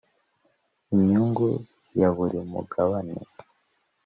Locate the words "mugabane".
2.51-3.15